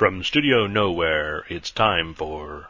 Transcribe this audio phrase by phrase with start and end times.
[0.00, 2.68] From Studio Nowhere, it's time for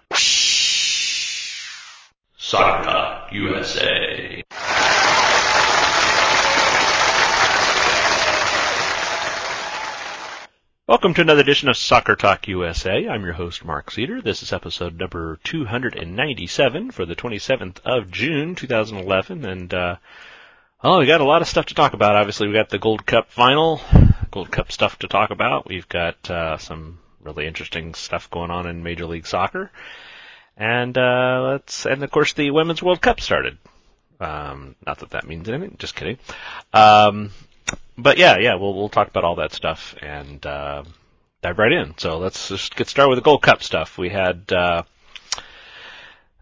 [2.37, 4.43] Soccer Talk USA.
[10.89, 13.07] Welcome to another edition of Soccer Talk USA.
[13.07, 14.21] I'm your host, Mark Cedar.
[14.21, 19.45] This is episode number 297 for the 27th of June, 2011.
[19.45, 19.97] And, uh,
[20.83, 22.17] oh, we got a lot of stuff to talk about.
[22.17, 23.81] Obviously, we got the Gold Cup final,
[24.33, 25.69] Gold Cup stuff to talk about.
[25.69, 29.71] We've got, uh, some really interesting stuff going on in Major League Soccer.
[30.57, 33.59] And, uh, let's, and of course the Women's World Cup started.
[34.21, 36.19] Um, not that that means anything, just kidding.
[36.75, 37.31] Um,
[37.97, 40.85] but yeah, yeah, we'll we'll talk about all that stuff and uh,
[41.43, 41.95] dive right in.
[41.97, 43.97] So let's just get started with the Gold Cup stuff.
[43.97, 44.83] We had uh,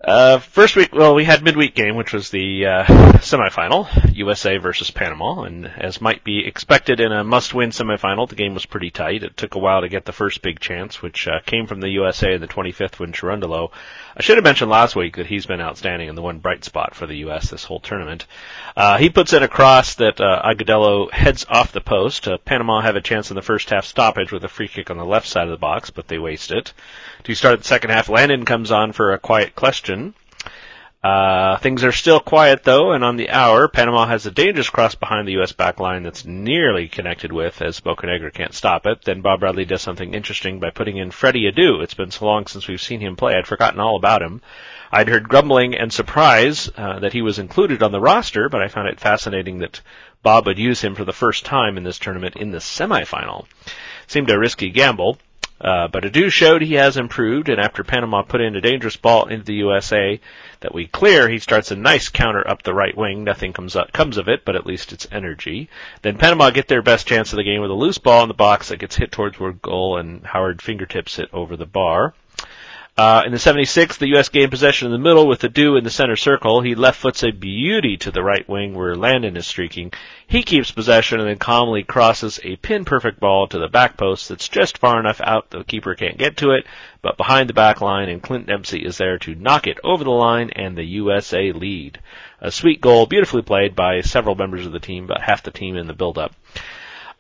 [0.00, 4.92] uh, first week, well, we had midweek game, which was the uh, semifinal, USA versus
[4.92, 9.24] Panama, and as might be expected in a must-win semifinal, the game was pretty tight.
[9.24, 11.88] It took a while to get the first big chance, which uh, came from the
[11.90, 13.72] USA in the 25th when Cherundolo.
[14.16, 16.94] I should have mentioned last week that he's been outstanding and the one bright spot
[16.94, 17.50] for the U.S.
[17.50, 18.26] this whole tournament.
[18.76, 22.28] Uh, he puts in a cross that uh, Agudelo heads off the post.
[22.28, 24.96] Uh, Panama have a chance in the first half stoppage with a free kick on
[24.96, 26.72] the left side of the box, but they waste it.
[27.24, 29.56] To start the second half, Landon comes on for a quiet
[31.02, 34.96] Uh, things are still quiet though, and on the hour, Panama has a dangerous cross
[34.96, 35.52] behind the U.S.
[35.52, 39.04] back line that's nearly connected with, as Bocanegra can't stop it.
[39.04, 41.82] Then Bob Bradley does something interesting by putting in Freddie Adu.
[41.84, 44.42] It's been so long since we've seen him play, I'd forgotten all about him.
[44.90, 48.68] I'd heard grumbling and surprise uh, that he was included on the roster, but I
[48.68, 49.80] found it fascinating that
[50.24, 53.46] Bob would use him for the first time in this tournament in the semifinal.
[54.08, 55.18] Seemed a risky gamble.
[55.60, 59.26] Uh, but Adu showed he has improved, and after Panama put in a dangerous ball
[59.26, 60.20] into the USA
[60.60, 63.24] that we clear, he starts a nice counter up the right wing.
[63.24, 65.68] Nothing comes up, comes of it, but at least it's energy.
[66.02, 68.34] Then Panama get their best chance of the game with a loose ball in the
[68.34, 72.14] box that gets hit towards where goal, and Howard fingertips it over the bar.
[72.98, 74.28] Uh, in the 76th, the U.S.
[74.28, 76.62] gained possession in the middle with Adu in the center circle.
[76.62, 79.92] He left foots a beauty to the right wing where Landon is streaking.
[80.26, 84.28] He keeps possession and then calmly crosses a pin perfect ball to the back post
[84.28, 86.66] that's just far enough out the keeper can't get to it,
[87.00, 90.10] but behind the back line and Clint Dempsey is there to knock it over the
[90.10, 92.00] line and the USA lead.
[92.40, 95.76] A sweet goal, beautifully played by several members of the team, but half the team
[95.76, 96.34] in the build-up.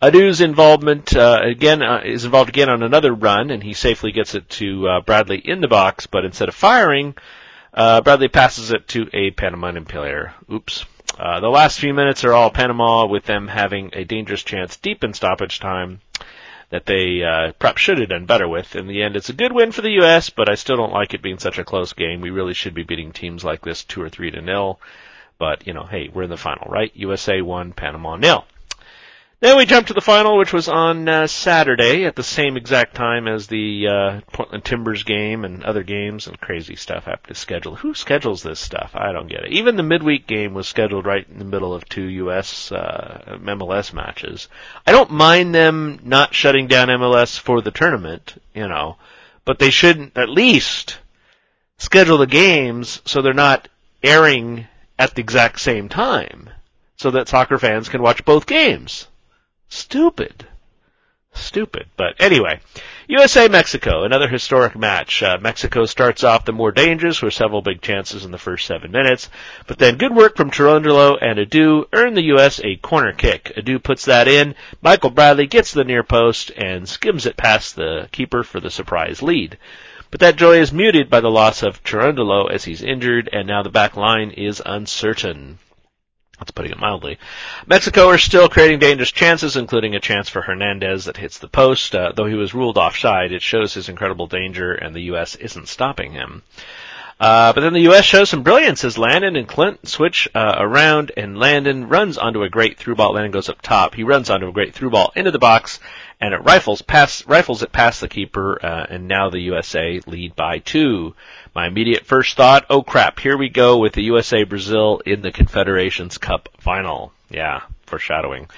[0.00, 4.36] Adu's involvement uh, again uh, is involved again on another run, and he safely gets
[4.36, 6.06] it to uh, Bradley in the box.
[6.06, 7.16] But instead of firing,
[7.74, 10.34] uh, Bradley passes it to a Panamanian player.
[10.52, 10.84] Oops.
[11.18, 15.02] Uh, the last few minutes are all Panama, with them having a dangerous chance deep
[15.02, 16.00] in stoppage time
[16.70, 18.76] that they uh, perhaps should have done better with.
[18.76, 21.12] In the end, it's a good win for the U.S., but I still don't like
[21.12, 22.20] it being such a close game.
[22.20, 24.78] We really should be beating teams like this two or three to nil.
[25.38, 26.92] But you know, hey, we're in the final, right?
[26.94, 28.44] USA one, Panama nil.
[29.40, 32.96] Then we jump to the final, which was on uh, Saturday at the same exact
[32.96, 37.40] time as the uh, Portland Timbers game and other games and crazy stuff happened to
[37.40, 37.76] schedule.
[37.76, 38.90] Who schedules this stuff?
[38.94, 39.52] I don't get it.
[39.52, 42.72] Even the midweek game was scheduled right in the middle of two U.S.
[42.72, 44.48] Uh, MLS matches.
[44.84, 48.96] I don't mind them not shutting down MLS for the tournament, you know,
[49.44, 50.98] but they should at least
[51.76, 53.68] schedule the games so they're not
[54.02, 54.66] airing
[54.98, 56.50] at the exact same time
[56.96, 59.06] so that soccer fans can watch both games.
[59.68, 60.46] Stupid.
[61.34, 61.86] Stupid.
[61.96, 62.60] But anyway,
[63.06, 65.22] USA Mexico, another historic match.
[65.22, 68.90] Uh, Mexico starts off the more dangerous with several big chances in the first seven
[68.90, 69.30] minutes,
[69.66, 72.60] but then good work from Cherundolo and Adu earn the U.S.
[72.64, 73.52] a corner kick.
[73.56, 74.54] Adu puts that in.
[74.82, 79.22] Michael Bradley gets the near post and skims it past the keeper for the surprise
[79.22, 79.58] lead.
[80.10, 83.62] But that joy is muted by the loss of Cherundolo as he's injured, and now
[83.62, 85.58] the back line is uncertain.
[86.38, 87.18] That's putting it mildly.
[87.66, 91.94] Mexico are still creating dangerous chances, including a chance for Hernandez that hits the post.
[91.94, 95.34] Uh, though he was ruled offside, it shows his incredible danger, and the U.S.
[95.34, 96.42] isn't stopping him.
[97.20, 98.04] Uh, but then the U.S.
[98.04, 102.48] shows some brilliance as Landon and Clint switch uh, around, and Landon runs onto a
[102.48, 103.14] great through ball.
[103.14, 103.96] Landon goes up top.
[103.96, 105.80] He runs onto a great through ball into the box,
[106.20, 108.64] and it rifles past rifles it past the keeper.
[108.64, 111.16] Uh, and now the USA lead by two.
[111.54, 115.32] My immediate first thought, oh crap, here we go with the USA Brazil in the
[115.32, 117.12] Confederations Cup final.
[117.30, 118.48] Yeah, foreshadowing.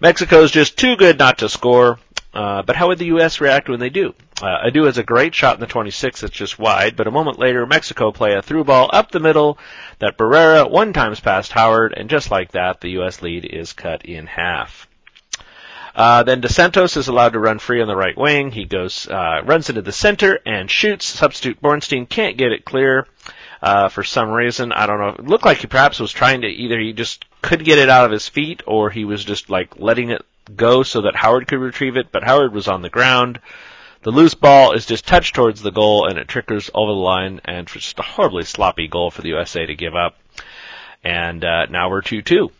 [0.00, 1.98] Mexico's just too good not to score.
[2.34, 3.40] Uh, but how would the U.S.
[3.40, 4.14] react when they do?
[4.42, 7.38] Uh, Adu has a great shot in the 26 that's just wide, but a moment
[7.38, 9.58] later, Mexico play a through ball up the middle
[9.98, 13.22] that Barrera one times past Howard, and just like that, the U.S.
[13.22, 14.87] lead is cut in half.
[15.98, 18.52] Uh, then Dos Santos is allowed to run free on the right wing.
[18.52, 21.04] He goes, uh, runs into the center and shoots.
[21.06, 23.08] Substitute Bornstein can't get it clear.
[23.60, 25.08] Uh, for some reason, I don't know.
[25.08, 28.04] It looked like he perhaps was trying to either he just could get it out
[28.04, 30.24] of his feet or he was just like letting it
[30.54, 33.40] go so that Howard could retrieve it, but Howard was on the ground.
[34.02, 37.40] The loose ball is just touched towards the goal and it trickles over the line
[37.44, 40.16] and it's just a horribly sloppy goal for the USA to give up.
[41.02, 42.52] And, uh, now we're 2-2.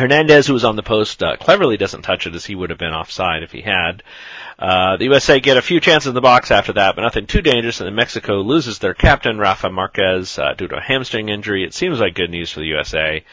[0.00, 2.78] Hernandez, who was on the post, uh, cleverly doesn't touch it as he would have
[2.78, 4.02] been offside if he had.
[4.58, 7.40] Uh, the USA get a few chances in the box after that, but nothing too
[7.40, 11.64] dangerous, and then Mexico loses their captain, Rafa Marquez, uh, due to a hamstring injury.
[11.64, 13.24] It seems like good news for the USA.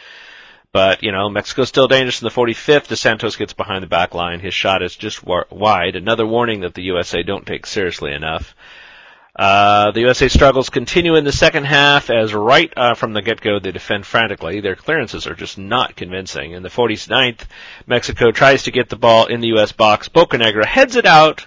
[0.71, 2.87] But, you know, Mexico's still dangerous in the 45th.
[2.87, 4.39] Dos Santos gets behind the back line.
[4.39, 5.95] His shot is just wide.
[5.95, 8.53] Another warning that the USA don't take seriously enough.
[9.37, 13.59] Uh, the USA struggles continue in the second half as right uh, from the get-go
[13.59, 14.61] they defend frantically.
[14.61, 16.53] Their clearances are just not convincing.
[16.53, 17.41] In the 49th,
[17.85, 20.09] Mexico tries to get the ball in the US box.
[20.09, 21.45] Bocanegra heads it out,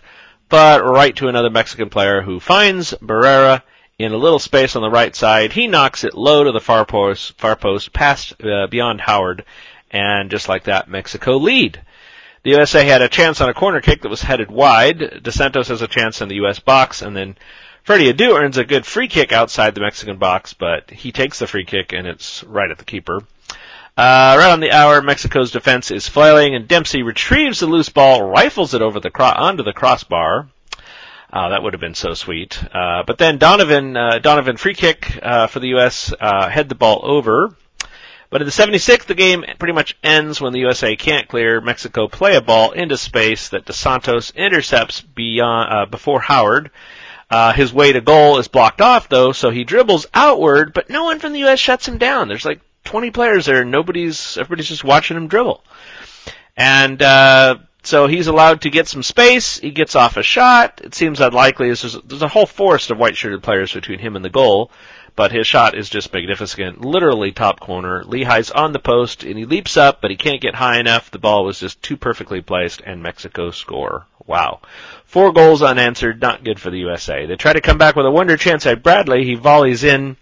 [0.48, 3.62] but right to another Mexican player who finds Barrera
[3.98, 5.52] in a little space on the right side.
[5.52, 9.44] He knocks it low to the far post, far post past uh, beyond Howard,
[9.90, 11.80] and just like that, Mexico lead.
[12.44, 15.22] The USA had a chance on a corner kick that was headed wide.
[15.24, 17.36] Dos Santos has a chance in the US box, and then
[17.82, 21.46] Freddie Adu earns a good free kick outside the Mexican box, but he takes the
[21.46, 23.22] free kick and it's right at the keeper.
[23.96, 28.22] Uh, right on the hour, Mexico's defense is flailing, and Dempsey retrieves the loose ball,
[28.22, 30.48] rifles it over the cro- onto the crossbar.
[31.32, 32.62] Uh, that would have been so sweet.
[32.74, 36.12] Uh, but then Donovan, uh, Donovan free kick uh, for the U.S.
[36.18, 37.54] Uh, head the ball over.
[38.30, 41.60] But in the 76th, the game pretty much ends when the USA can't clear.
[41.60, 46.70] Mexico play a ball into space that Dos Santos intercepts beyond uh, before Howard.
[47.30, 51.04] Uh, his way to goal is blocked off though, so he dribbles outward, but no
[51.04, 51.60] one from the U.S.
[51.60, 52.26] shuts him down.
[52.26, 55.62] There's like 20 players there, and nobody's, everybody's just watching him dribble.
[56.56, 59.58] And, uh, so he's allowed to get some space.
[59.58, 60.80] He gets off a shot.
[60.84, 61.68] It seems unlikely.
[61.68, 64.70] There's, there's a whole forest of white-shirted players between him and the goal,
[65.16, 66.84] but his shot is just magnificent.
[66.84, 68.04] Literally top corner.
[68.04, 71.10] Lehigh's on the post, and he leaps up, but he can't get high enough.
[71.10, 74.06] The ball was just too perfectly placed, and Mexico score.
[74.30, 74.60] Wow.
[75.06, 77.26] Four goals unanswered, not good for the USA.
[77.26, 79.24] They try to come back with a wonder chance at Bradley.
[79.24, 80.16] He volleys in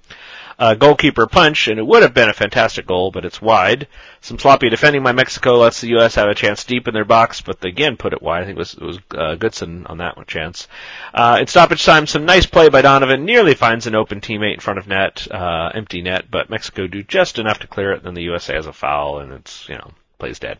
[0.58, 3.86] a goalkeeper punch, and it would have been a fantastic goal, but it's wide.
[4.22, 6.14] Some sloppy defending by Mexico lets the U.S.
[6.14, 8.44] have a chance deep in their box, but they again put it wide.
[8.44, 10.68] I think it was, it was uh, Goodson on that one chance.
[11.12, 13.26] Uh, in stoppage time, some nice play by Donovan.
[13.26, 17.02] Nearly finds an open teammate in front of net, uh, empty net, but Mexico do
[17.02, 17.98] just enough to clear it.
[17.98, 20.58] And then the USA has a foul, and it's you know plays dead.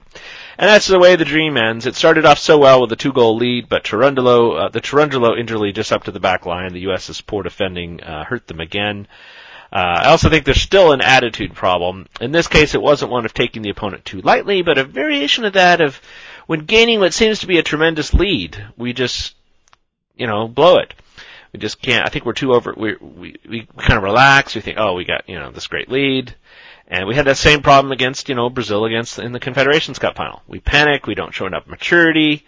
[0.57, 1.87] And that's the way the dream ends.
[1.87, 5.73] It started off so well with a two-goal lead, but Cherundolo, uh, the Cherundolo injury
[5.73, 9.09] just up to the back line, the U.S.'s poor defending uh, hurt them again.
[9.71, 12.07] Uh, I also think there's still an attitude problem.
[12.21, 15.45] In this case, it wasn't one of taking the opponent too lightly, but a variation
[15.45, 16.01] of that of
[16.47, 19.35] when gaining what seems to be a tremendous lead, we just,
[20.17, 20.95] you know, blow it.
[21.53, 22.07] We just can't.
[22.07, 22.75] I think we're too over.
[22.77, 24.55] We we we kind of relax.
[24.55, 26.35] We think, oh, we got you know this great lead.
[26.91, 30.17] And we had that same problem against, you know, Brazil against in the Confederations Cup
[30.17, 30.43] final.
[30.49, 32.47] We panic, we don't show enough maturity.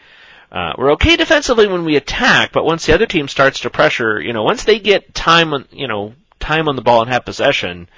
[0.50, 4.20] Uh, we're okay defensively when we attack, but once the other team starts to pressure,
[4.20, 7.24] you know, once they get time on, you know, time on the ball and have
[7.24, 7.88] possession,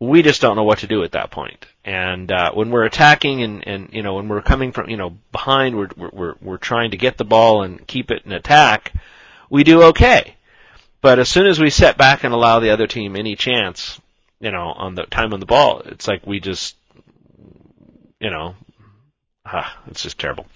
[0.00, 1.66] we just don't know what to do at that point.
[1.84, 5.18] And uh, when we're attacking and, and you know when we're coming from you know
[5.32, 8.92] behind, we're we're we're trying to get the ball and keep it in attack.
[9.50, 10.36] We do okay,
[11.00, 14.00] but as soon as we set back and allow the other team any chance,
[14.40, 16.76] you know, on the time on the ball, it's like we just,
[18.20, 18.54] you know,
[19.44, 20.46] ah, it's just terrible.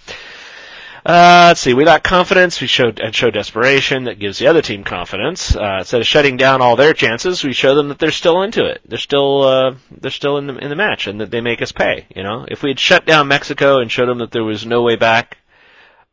[1.04, 1.74] Uh, let's see.
[1.74, 2.60] We lack confidence.
[2.60, 5.56] We showed and show desperation that gives the other team confidence.
[5.56, 8.66] Uh, instead of shutting down all their chances, we show them that they're still into
[8.66, 8.80] it.
[8.86, 11.72] They're still uh, they're still in the in the match, and that they make us
[11.72, 12.06] pay.
[12.14, 14.82] You know, if we had shut down Mexico and showed them that there was no
[14.82, 15.38] way back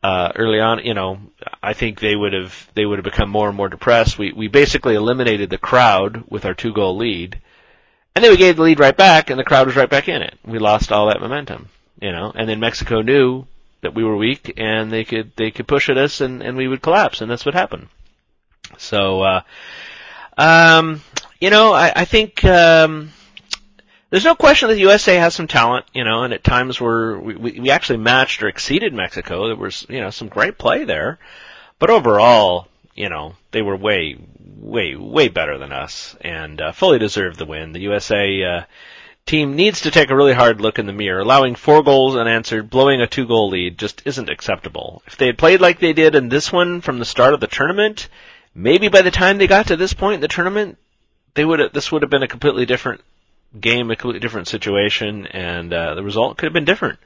[0.01, 1.19] uh, early on, you know,
[1.61, 4.17] I think they would have they would have become more and more depressed.
[4.17, 7.39] We we basically eliminated the crowd with our two goal lead
[8.15, 10.21] and then we gave the lead right back, and the crowd was right back in
[10.21, 10.37] it.
[10.45, 11.69] We lost all that momentum,
[12.01, 12.31] you know.
[12.33, 13.45] And then Mexico knew
[13.81, 16.67] that we were weak, and they could they could push at us, and and we
[16.67, 17.87] would collapse, and that's what happened.
[18.77, 19.41] So, uh,
[20.37, 21.01] um,
[21.39, 23.11] you know, I, I think um,
[24.09, 27.19] there's no question that the USA has some talent, you know, and at times we're
[27.19, 29.47] we, we actually matched or exceeded Mexico.
[29.47, 31.19] There was you know some great play there,
[31.77, 32.67] but overall,
[32.99, 34.17] you know, they were way,
[34.57, 37.71] way, way better than us and uh, fully deserved the win.
[37.71, 38.61] The USA uh,
[39.25, 41.21] team needs to take a really hard look in the mirror.
[41.21, 45.01] Allowing four goals unanswered, blowing a two-goal lead just isn't acceptable.
[45.07, 47.47] If they had played like they did in this one from the start of the
[47.47, 48.09] tournament,
[48.53, 50.77] maybe by the time they got to this point in the tournament,
[51.35, 53.01] they would this would have been a completely different
[53.57, 56.99] game, a completely different situation, and uh, the result could have been different.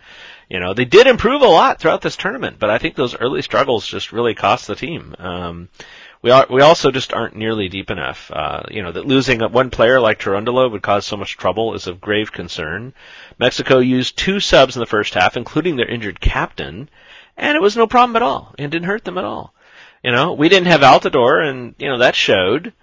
[0.49, 3.41] You know, they did improve a lot throughout this tournament, but I think those early
[3.41, 5.15] struggles just really cost the team.
[5.17, 5.69] Um,
[6.21, 8.31] we are, we also just aren't nearly deep enough.
[8.31, 11.87] Uh, you know, that losing one player like Cherundolo would cause so much trouble is
[11.87, 12.93] of grave concern.
[13.39, 16.89] Mexico used two subs in the first half, including their injured captain,
[17.35, 18.55] and it was no problem at all.
[18.57, 19.53] It didn't hurt them at all.
[20.03, 22.73] You know, we didn't have Altidore, and you know that showed.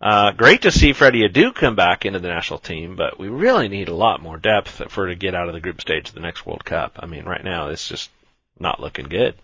[0.00, 3.68] Uh, great to see Freddie Adu come back into the national team, but we really
[3.68, 6.20] need a lot more depth for to get out of the group stage of the
[6.20, 6.98] next World Cup.
[7.00, 8.10] I mean, right now it's just
[8.58, 9.34] not looking good.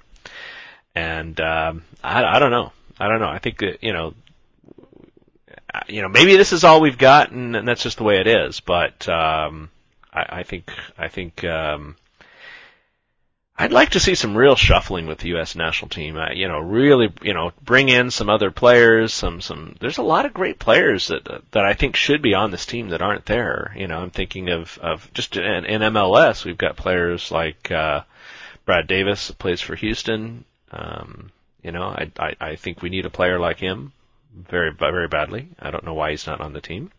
[0.95, 2.73] And um, I, I don't know.
[2.99, 3.29] I don't know.
[3.29, 4.15] I think that you know,
[5.89, 8.27] you know, maybe this is all we've got, and, and that's just the way it
[8.27, 8.61] is.
[8.61, 9.69] But um,
[10.11, 11.97] I, I think I think um,
[13.59, 15.57] I'd like to see some real shuffling with the U.S.
[15.57, 16.17] national team.
[16.17, 19.15] Uh, you know, really, you know, bring in some other players.
[19.15, 19.77] Some, some.
[19.81, 22.91] There's a lot of great players that that I think should be on this team
[22.91, 23.75] that aren't there.
[23.75, 28.03] You know, I'm thinking of of just in, in MLS, we've got players like uh,
[28.67, 30.45] Brad Davis plays for Houston.
[30.71, 31.31] Um,
[31.63, 33.93] you know, I, I I think we need a player like him
[34.35, 35.49] very very badly.
[35.59, 36.91] I don't know why he's not on the team.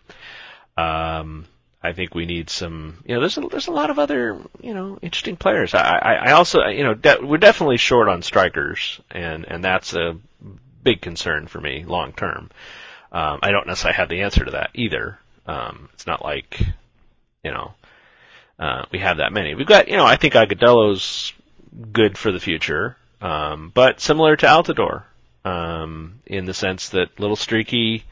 [0.76, 1.46] Um,
[1.81, 4.74] I think we need some, you know, there's a, there's a lot of other, you
[4.74, 5.74] know, interesting players.
[5.74, 9.93] I, I, I also, you know, de- we're definitely short on strikers, and, and that's
[9.93, 10.17] a
[10.84, 12.50] big concern for me long term.
[13.12, 15.19] Um, I don't necessarily have the answer to that either.
[15.46, 16.60] Um, it's not like,
[17.43, 17.74] you know,
[18.60, 19.53] uh, we have that many.
[19.53, 21.31] We've got, you know, I think Agudelo's
[21.91, 25.03] good for the future, um, but similar to Altidore,
[25.46, 28.03] um, in the sense that little streaky,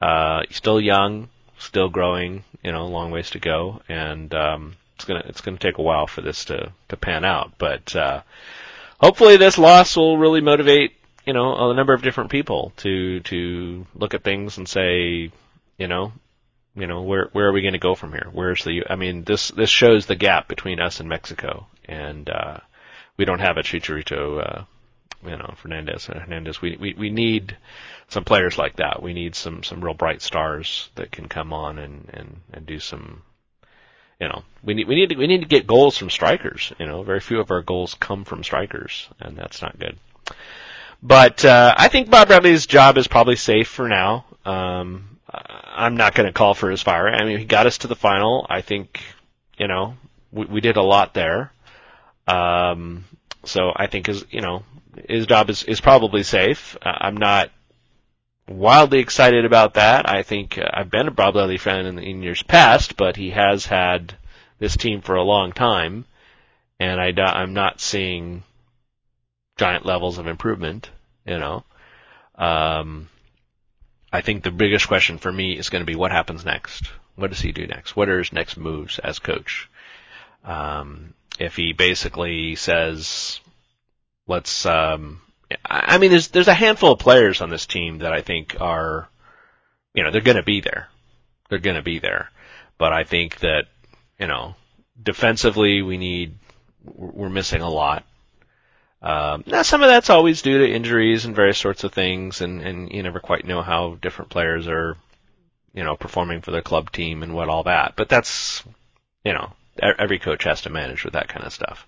[0.00, 1.28] uh, still young,
[1.64, 5.58] still growing, you know, a long ways to go, and um, it's gonna it's gonna
[5.58, 7.52] take a while for this to to pan out.
[7.58, 8.22] But uh,
[9.00, 10.92] hopefully, this loss will really motivate
[11.26, 15.30] you know a number of different people to to look at things and say,
[15.78, 16.12] you know,
[16.74, 18.28] you know where where are we going to go from here?
[18.32, 18.84] Where's the?
[18.88, 22.58] I mean, this this shows the gap between us and Mexico, and uh,
[23.16, 24.40] we don't have a Chicharito.
[24.40, 24.64] Uh,
[25.24, 26.60] you know, Fernandez, Hernandez.
[26.60, 27.56] We, we, we need
[28.08, 29.02] some players like that.
[29.02, 32.78] We need some, some real bright stars that can come on and, and, and do
[32.78, 33.22] some,
[34.20, 36.72] you know, we need, we need to, we need to get goals from strikers.
[36.78, 39.98] You know, very few of our goals come from strikers and that's not good.
[41.02, 44.24] But, uh, I think Bob Bradley's job is probably safe for now.
[44.44, 47.08] Um, I'm not going to call for his fire.
[47.08, 48.46] I mean, he got us to the final.
[48.48, 49.00] I think,
[49.58, 49.96] you know,
[50.30, 51.52] we, we did a lot there.
[52.26, 53.04] Um,
[53.44, 54.64] so I think his, you know,
[55.08, 56.76] his job is, is probably safe.
[56.80, 57.50] Uh, I'm not
[58.48, 60.08] wildly excited about that.
[60.08, 63.30] I think uh, I've been a Bob Bradley fan in, in years past, but he
[63.30, 64.14] has had
[64.58, 66.04] this team for a long time,
[66.78, 68.42] and I, I'm not seeing
[69.56, 70.90] giant levels of improvement.
[71.26, 71.64] You know,
[72.36, 73.08] um,
[74.12, 76.90] I think the biggest question for me is going to be what happens next.
[77.16, 77.96] What does he do next?
[77.96, 79.70] What are his next moves as coach?
[80.44, 83.40] Um, if he basically says,
[84.26, 85.20] let's, um,
[85.64, 89.08] I mean, there's, there's a handful of players on this team that I think are,
[89.94, 90.88] you know, they're gonna be there.
[91.48, 92.30] They're gonna be there.
[92.78, 93.64] But I think that,
[94.18, 94.54] you know,
[95.00, 96.34] defensively we need,
[96.84, 98.04] we're missing a lot.
[99.02, 102.62] Um, now some of that's always due to injuries and various sorts of things, and,
[102.62, 104.96] and you never quite know how different players are,
[105.74, 107.94] you know, performing for their club team and what all that.
[107.96, 108.64] But that's,
[109.22, 111.86] you know, every coach has to manage with that kind of stuff.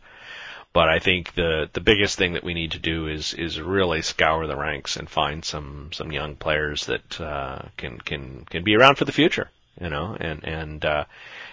[0.77, 4.03] But I think the the biggest thing that we need to do is is really
[4.03, 8.77] scour the ranks and find some some young players that uh, can can can be
[8.77, 9.49] around for the future.
[9.81, 11.05] You know, and and uh,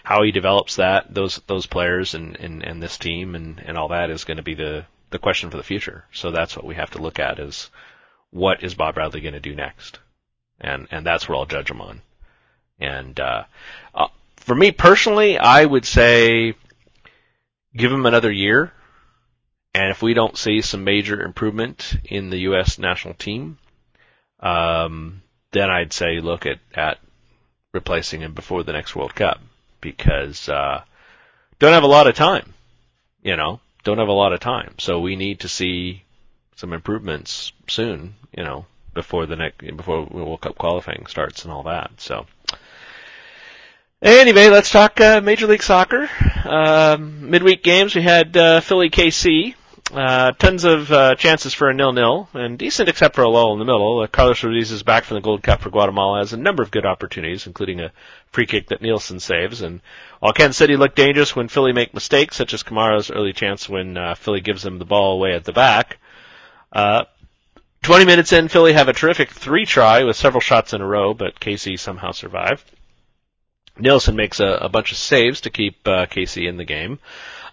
[0.03, 3.87] how he develops that those those players and and, and this team and and all
[3.87, 6.03] that is going to be the the question for the future.
[6.11, 7.69] So that's what we have to look at is
[8.31, 9.99] what is Bob Bradley going to do next,
[10.59, 12.01] and and that's where I'll judge him on.
[12.77, 13.45] And uh,
[13.95, 16.55] uh, for me personally, I would say
[17.73, 18.73] give him another year
[19.73, 22.77] and if we don't see some major improvement in the U.S.
[22.77, 23.57] national team,
[24.39, 26.99] um, then I'd say look at, at
[27.73, 29.39] replacing him before the next World Cup
[29.81, 30.83] because uh,
[31.59, 32.53] don't have a lot of time.
[33.23, 34.75] You know, don't have a lot of time.
[34.77, 36.03] So we need to see
[36.55, 38.15] some improvements soon.
[38.35, 41.91] You know, before the next before World Cup qualifying starts and all that.
[41.97, 42.25] So.
[44.01, 46.09] Anyway, let's talk uh, Major League Soccer.
[46.43, 49.55] Um, midweek games, we had uh, Philly KC.
[49.93, 53.59] Uh, tons of uh, chances for a nil-nil, and decent except for a lull in
[53.59, 53.99] the middle.
[53.99, 56.71] Uh, Carlos Ruiz is back from the Gold Cup for Guatemala, has a number of
[56.71, 57.91] good opportunities, including a
[58.31, 59.61] free kick that Nielsen saves.
[59.61, 59.81] And
[60.19, 63.95] while Kansas City looked dangerous when Philly make mistakes, such as Kamara's early chance when
[63.95, 65.99] uh, Philly gives them the ball away at the back,
[66.71, 67.03] uh,
[67.83, 71.13] 20 minutes in, Philly have a terrific three try with several shots in a row,
[71.13, 72.65] but KC somehow survive.
[73.77, 76.97] Nielsen makes a, a bunch of saves to keep uh, in the game.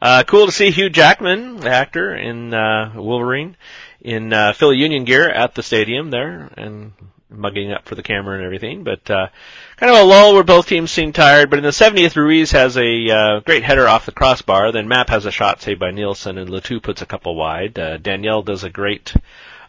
[0.01, 3.57] Uh, cool to see Hugh Jackman, actor in uh, Wolverine,
[4.01, 6.93] in uh, Philly Union gear at the stadium there and
[7.29, 8.83] mugging up for the camera and everything.
[8.83, 9.29] But uh,
[9.77, 11.51] kind of a lull where both teams seem tired.
[11.51, 14.73] But in the 70th, Ruiz has a uh, great header off the crossbar.
[14.73, 17.79] Then Mapp has a shot saved by Nielsen, and Le Toux puts a couple wide.
[17.79, 19.15] Uh, Daniel does a great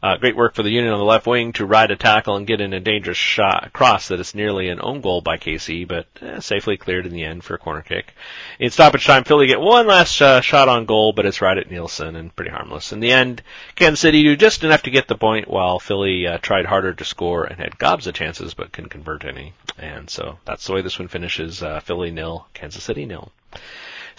[0.04, 2.48] uh, great work for the Union on the left wing to ride a tackle and
[2.48, 6.08] get in a dangerous shot cross that is nearly an own goal by KC, but
[6.22, 8.14] eh, safely cleared in the end for a corner kick.
[8.58, 11.70] In stoppage time, Philly get one last uh, shot on goal, but it's right at
[11.70, 12.92] Nielsen and pretty harmless.
[12.92, 13.44] In the end,
[13.76, 17.06] Kansas City do just enough to get the point, while Philly uh, tried harder to
[17.06, 19.54] score and had gobs of chances, but couldn't convert any.
[19.78, 23.32] And so that's the way this one finishes: uh, Philly nil, Kansas City nil.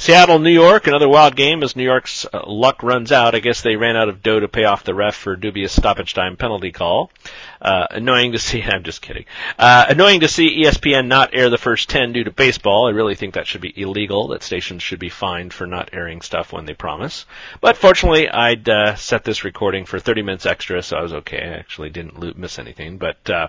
[0.02, 3.36] Seattle, New York, another wild game as New York's uh, luck runs out.
[3.36, 6.12] I guess they ran out of dough to pay off the ref for dubious stoppage
[6.12, 7.12] time penalty call.
[7.60, 9.26] Uh, annoying to see, I'm just kidding.
[9.56, 12.88] Uh, annoying to see ESPN not air the first 10 due to baseball.
[12.88, 16.20] I really think that should be illegal, that stations should be fined for not airing
[16.20, 17.24] stuff when they promise.
[17.60, 21.38] But fortunately, I'd, uh, set this recording for 30 minutes extra, so I was okay.
[21.38, 23.46] I actually didn't miss anything, but, uh,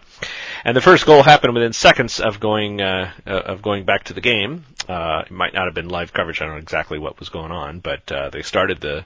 [0.64, 4.22] and the first goal happened within seconds of going, uh, of going back to the
[4.22, 4.66] game.
[4.88, 6.43] Uh, it might not have been live coverage.
[6.44, 9.06] I don't know exactly what was going on, but, uh, they started the,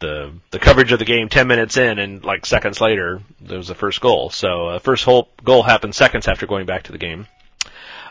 [0.00, 3.68] the the coverage of the game 10 minutes in, and like seconds later, there was
[3.68, 4.30] the first goal.
[4.30, 7.26] So uh, first whole goal happened seconds after going back to the game.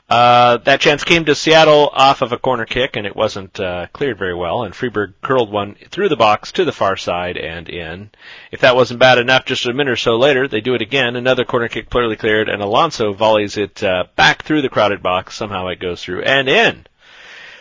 [0.10, 3.86] Uh, that chance came to Seattle off of a corner kick, and it wasn't uh,
[3.94, 4.64] cleared very well.
[4.64, 8.10] And Friberg curled one through the box to the far side and in.
[8.52, 11.16] If that wasn't bad enough, just a minute or so later, they do it again.
[11.16, 15.36] Another corner kick clearly cleared, and Alonso volleys it uh, back through the crowded box.
[15.36, 16.88] Somehow it goes through and in.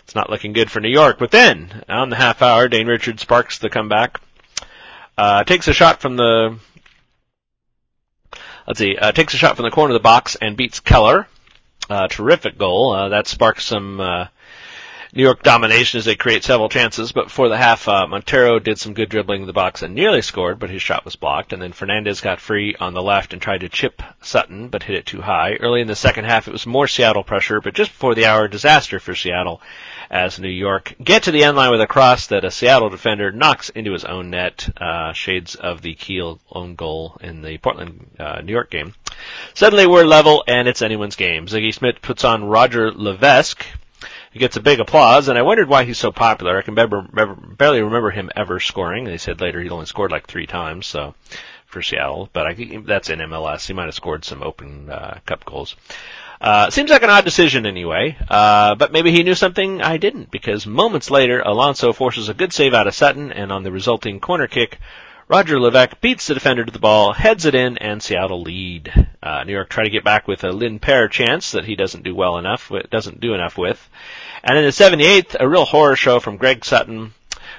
[0.09, 1.19] It's not looking good for New York.
[1.19, 4.23] But then, on the half hour, Dane Richards sparks the comeback.
[5.19, 6.59] Uh, takes a shot from the,
[8.67, 11.29] let's see, uh, takes a shot from the corner of the box and beats Keller.
[11.91, 12.95] Uh, terrific goal.
[12.95, 14.29] Uh, that sparks some, uh,
[15.13, 18.79] New York domination as they create several chances, but before the half, uh, Montero did
[18.79, 21.53] some good dribbling in the box and nearly scored, but his shot was blocked.
[21.53, 24.97] And then Fernandez got free on the left and tried to chip Sutton, but hit
[24.97, 25.55] it too high.
[25.55, 28.49] Early in the second half, it was more Seattle pressure, but just before the hour,
[28.49, 29.63] disaster for Seattle
[30.11, 33.31] as New York get to the end line with a cross that a Seattle defender
[33.33, 38.11] knocks into his own net, uh, shades of the Keel own goal in the Portland,
[38.19, 38.95] uh, New York game.
[39.55, 41.47] Suddenly we're level and it's anyone's game.
[41.47, 43.65] Sigi Schmid puts on Roger Levesque,
[44.31, 46.59] he gets a big applause, and I wondered why he's so popular.
[46.59, 49.05] I can barely remember him ever scoring.
[49.05, 51.15] They said later he only scored like three times, so
[51.67, 53.67] for Seattle, but I think that's in MLS.
[53.67, 55.77] He might have scored some Open uh, Cup goals.
[56.41, 60.31] Uh, seems like an odd decision anyway, uh, but maybe he knew something I didn't,
[60.31, 64.21] because moments later, Alonso forces a good save out of Sutton, and on the resulting
[64.21, 64.79] corner kick,
[65.27, 69.09] Roger Levesque beats the defender to the ball, heads it in, and Seattle lead.
[69.21, 72.15] Uh, New York try to get back with a Lindpere chance that he doesn't do
[72.15, 73.91] well enough, doesn't do enough with.
[74.45, 77.13] And in the 78th, a real horror show from Greg Sutton,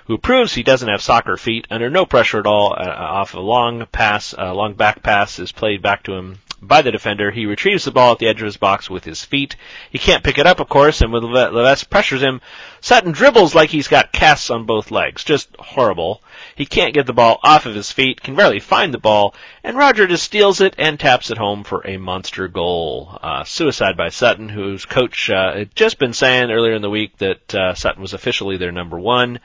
[0.07, 3.39] who proves he doesn't have soccer feet under no pressure at all, uh, off a
[3.39, 7.31] long pass, a long back pass is played back to him by the defender.
[7.31, 9.55] He retrieves the ball at the edge of his box with his feet.
[9.89, 12.41] He can't pick it up, of course, and when Levesque pressures him,
[12.81, 15.23] Sutton dribbles like he's got casts on both legs.
[15.23, 16.21] Just horrible.
[16.55, 19.77] He can't get the ball off of his feet, can barely find the ball, and
[19.77, 23.17] Roger just steals it and taps it home for a monster goal.
[23.21, 27.17] Uh, suicide by Sutton, whose coach uh, had just been saying earlier in the week
[27.17, 29.39] that uh, Sutton was officially their number one.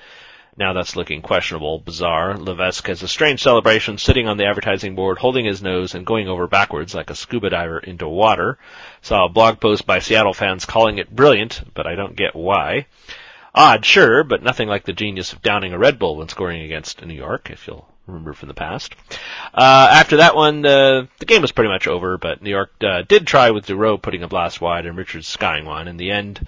[0.56, 2.36] Now that's looking questionable, bizarre.
[2.36, 6.28] Levesque has a strange celebration sitting on the advertising board, holding his nose and going
[6.28, 8.58] over backwards like a scuba diver into water.
[9.02, 12.86] Saw a blog post by Seattle fans calling it brilliant, but I don't get why.
[13.52, 17.04] Odd, sure, but nothing like the genius of downing a Red Bull when scoring against
[17.04, 18.94] New York, if you'll remember from the past.
[19.52, 23.02] Uh, after that one, uh, the game was pretty much over, but New York uh,
[23.02, 25.88] did try with DeRo putting a blast wide and Richards skying one.
[25.88, 26.46] In the end,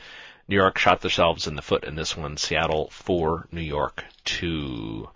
[0.49, 2.37] New York shot themselves in the foot in this one.
[2.37, 5.09] Seattle 4, New York 2.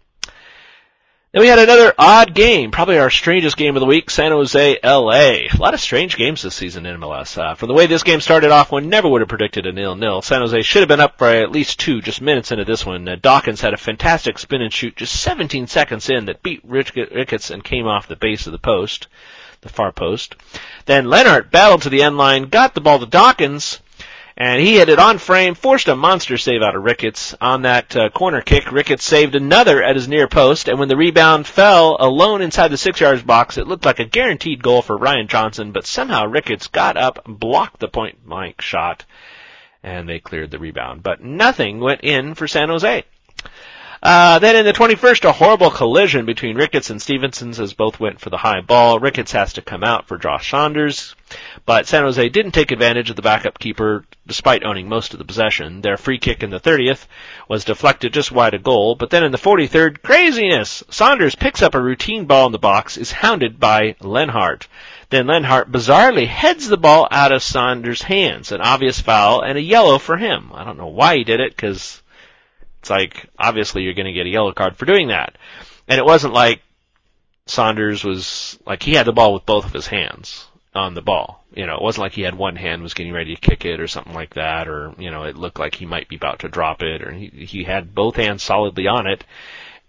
[1.33, 4.79] Then we had another odd game, probably our strangest game of the week, San Jose,
[4.83, 5.47] LA.
[5.47, 7.38] A lot of strange games this season in MLS.
[7.38, 10.23] Uh, from the way this game started off, one never would have predicted a nil-nil.
[10.23, 13.09] San Jose should have been up by at least two just minutes into this one.
[13.09, 17.51] Uh, Dawkins had a fantastic spin and shoot just 17 seconds in that beat Ricketts
[17.51, 19.07] and came off the base of the post,
[19.61, 20.35] the far post.
[20.87, 23.79] Then Lenhart battled to the end line, got the ball to Dawkins,
[24.37, 27.97] and he hit it on frame, forced a monster save out of Ricketts on that
[27.97, 28.73] uh, corner kick.
[28.73, 32.77] Ricketts saved another at his near post, and when the rebound fell alone inside the
[32.77, 36.69] six yards box, it looked like a guaranteed goal for Ryan Johnson, but somehow Ricketts
[36.69, 39.05] got up, blocked the point blank shot,
[39.83, 41.03] and they cleared the rebound.
[41.03, 43.05] But nothing went in for San Jose.
[44.03, 48.19] Uh, then in the 21st, a horrible collision between Ricketts and Stephensons as both went
[48.19, 48.99] for the high ball.
[48.99, 51.15] Ricketts has to come out for Josh Saunders,
[51.67, 55.27] but San Jose didn't take advantage of the backup keeper despite owning most of the
[55.27, 55.83] possession.
[55.83, 57.07] Their free kick in the 30th
[57.47, 60.83] was deflected just wide of goal, but then in the 43rd, craziness!
[60.89, 64.67] Saunders picks up a routine ball in the box, is hounded by Lenhart.
[65.11, 69.63] Then Lenhart bizarrely heads the ball out of Saunders' hands, an obvious foul and a
[69.63, 70.53] yellow for him.
[70.55, 72.01] I don't know why he did it, because
[72.81, 75.37] it's like, obviously you're going to get a yellow card for doing that.
[75.87, 76.62] And it wasn't like
[77.47, 81.45] Saunders was, like he had the ball with both of his hands on the ball.
[81.55, 83.81] You know, it wasn't like he had one hand was getting ready to kick it
[83.81, 86.49] or something like that, or, you know, it looked like he might be about to
[86.49, 89.25] drop it, or he, he had both hands solidly on it.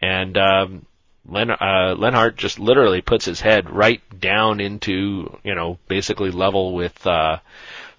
[0.01, 0.85] And, um,
[1.27, 6.73] Len, uh, Lenhart just literally puts his head right down into, you know, basically level
[6.73, 7.37] with, uh,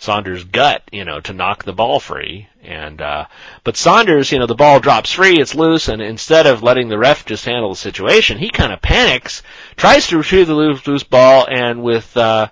[0.02, 2.48] Saunders' gut, you know, to knock the ball free.
[2.60, 3.26] And, uh,
[3.62, 6.98] but Saunders, you know, the ball drops free, it's loose, and instead of letting the
[6.98, 9.42] ref just handle the situation, he kind of panics,
[9.76, 12.48] tries to retrieve the loose, loose ball, and with, uh,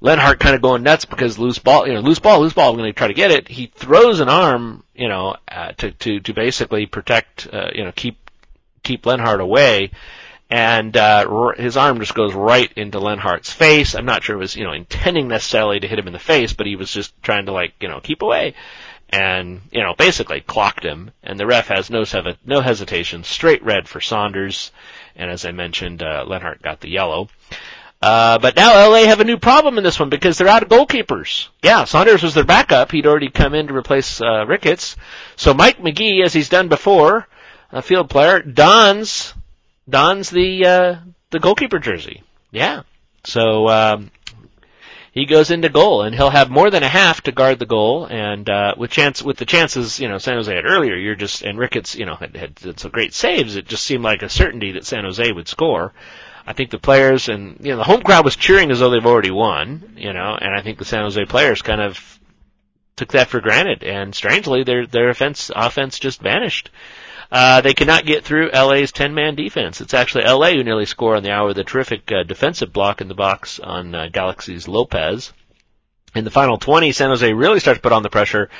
[0.00, 2.78] Lenhart kind of going nuts because loose ball, you know, loose ball, loose ball, I'm
[2.78, 3.48] going to try to get it.
[3.48, 7.92] He throws an arm, you know, uh, to, to, to basically protect, uh, you know,
[7.92, 8.30] keep,
[8.82, 9.90] keep Lenhart away
[10.50, 13.94] and uh, his arm just goes right into Lenhart's face.
[13.94, 16.52] I'm not sure it was you know intending necessarily to hit him in the face,
[16.52, 18.54] but he was just trying to like you know keep away,
[19.08, 21.12] and you know basically clocked him.
[21.22, 22.04] And the ref has no
[22.44, 24.72] no hesitation, straight red for Saunders,
[25.14, 27.28] and as I mentioned, uh, Lenhart got the yellow.
[28.02, 30.70] Uh, but now LA have a new problem in this one because they're out of
[30.70, 31.48] goalkeepers.
[31.62, 32.90] Yeah, Saunders was their backup.
[32.90, 34.96] He'd already come in to replace uh, Ricketts.
[35.36, 37.28] So Mike Magee, as he's done before,
[37.70, 39.34] a field player, dons
[39.90, 40.96] dons the uh,
[41.30, 42.22] the goalkeeper jersey.
[42.50, 42.82] Yeah.
[43.24, 44.10] So um,
[45.12, 48.06] he goes into goal, and he'll have more than a half to guard the goal.
[48.06, 51.42] And uh, with chance, with the chances, you know, San Jose had earlier, you're just
[51.42, 53.56] and Ricketts, you know, had, had, had some great saves.
[53.56, 55.92] It just seemed like a certainty that San Jose would score.
[56.46, 59.04] I think the players and you know the home crowd was cheering as though they've
[59.04, 62.18] already won, you know, and I think the San Jose players kind of
[62.96, 63.84] took that for granted.
[63.84, 66.70] And strangely, their their offense offense just vanished.
[67.30, 69.80] Uh, they cannot get through LA's 10-man defense.
[69.80, 73.00] It's actually LA who nearly score on the hour with a terrific uh, defensive block
[73.00, 75.32] in the box on uh, Galaxy's Lopez.
[76.14, 78.50] In the final 20, San Jose really starts to put on the pressure.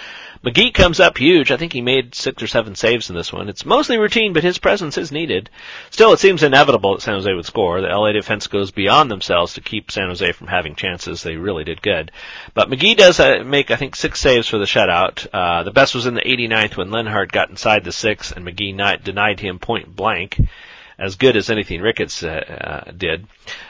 [0.42, 1.50] Magee comes up huge.
[1.50, 3.50] I think he made six or seven saves in this one.
[3.50, 5.50] It's mostly routine, but his presence is needed.
[5.90, 7.82] Still, it seems inevitable that San Jose would score.
[7.82, 11.22] The LA defense goes beyond themselves to keep San Jose from having chances.
[11.22, 12.10] They really did good.
[12.54, 15.26] But Magee does uh, make, I think, six saves for the shutout.
[15.30, 18.72] Uh, the best was in the 89th when Lenhart got inside the six and Magee
[18.72, 20.40] denied him point blank
[21.00, 23.26] as good as anything Ricketts uh, uh, did.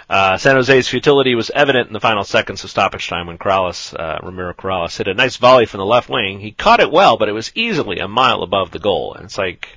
[0.08, 3.94] Uh, San Jose's futility was evident in the final seconds of stoppage time when Corrales,
[3.94, 6.40] uh, Ramiro Corrales hit a nice volley from the left wing.
[6.40, 9.14] He caught it well, but it was easily a mile above the goal.
[9.14, 9.68] And it's like,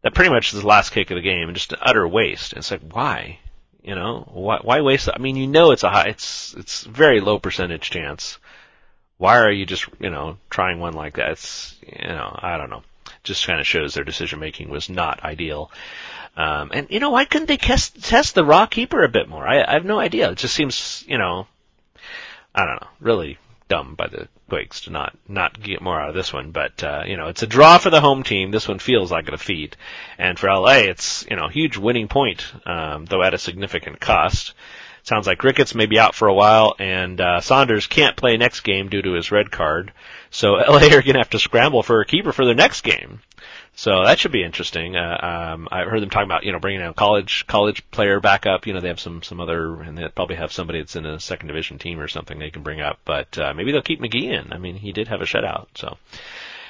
[0.00, 2.54] that pretty much is the last kick of the game and just an utter waste.
[2.54, 3.38] And it's like, why?
[3.82, 5.14] You know, why, why waste it?
[5.14, 8.38] I mean, you know it's a high, it's, it's very low percentage chance.
[9.18, 11.32] Why are you just, you know, trying one like that?
[11.32, 12.82] It's, you know, I don't know.
[13.24, 15.70] Just kind of shows their decision making was not ideal.
[16.38, 19.46] Um, and you know, why couldn't they test, test the raw keeper a bit more?
[19.46, 20.30] I, I have no idea.
[20.30, 21.48] It just seems, you know,
[22.54, 26.14] I don't know, really dumb by the Quakes to not not get more out of
[26.14, 26.52] this one.
[26.52, 28.50] But uh, you know, it's a draw for the home team.
[28.50, 29.76] This one feels like a defeat,
[30.16, 34.54] and for LA, it's you know, huge winning point, um, though at a significant cost.
[35.02, 38.60] Sounds like Ricketts may be out for a while, and uh, Saunders can't play next
[38.60, 39.92] game due to his red card.
[40.30, 43.20] So LA are going to have to scramble for a keeper for their next game.
[43.74, 44.96] So that should be interesting.
[44.96, 48.44] Uh, um, I heard them talking about you know bringing a college college player back
[48.44, 48.66] up.
[48.66, 51.20] You know they have some some other and they probably have somebody that's in a
[51.20, 52.98] second division team or something they can bring up.
[53.04, 54.52] But uh, maybe they'll keep Magee in.
[54.52, 55.68] I mean he did have a shutout.
[55.76, 55.96] So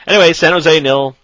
[0.07, 1.17] anyway, San Jose nil,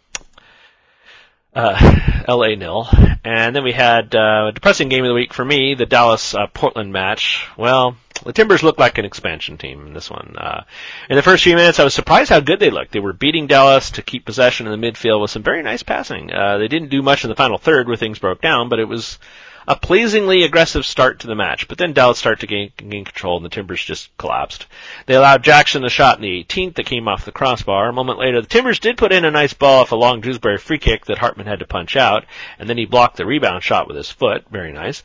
[1.55, 2.57] uh, L.A.
[2.57, 2.89] nil,
[3.23, 6.35] and then we had uh, a depressing game of the week for me, the Dallas
[6.35, 7.47] uh, Portland match.
[7.59, 10.35] Well, the Timbers looked like an expansion team in this one.
[10.39, 10.65] Uh,
[11.11, 12.93] in the first few minutes, I was surprised how good they looked.
[12.93, 16.33] They were beating Dallas to keep possession in the midfield with some very nice passing.
[16.33, 18.89] Uh, they didn't do much in the final third where things broke down, but it
[18.89, 19.19] was
[19.67, 21.69] a pleasingly aggressive start to the match.
[21.69, 24.67] But then Dallas started to gain, gain control and the Timbers just collapsed.
[25.07, 27.89] They allowed Jackson a shot in the 18th that came off the crossbar.
[27.89, 30.59] A moment later, the Timbers did put in a nice ball off a long Jewsbury
[30.59, 32.25] free kick that Hartman had to punch out,
[32.59, 34.45] and then he blocked the rebound shot with his foot.
[34.51, 35.03] Very nice.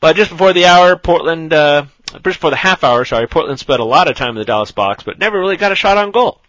[0.00, 1.86] But just before the hour, Portland, uh,
[2.22, 5.02] before the half hour, sorry, Portland spent a lot of time in the Dallas box,
[5.02, 6.40] but never really got a shot on goal.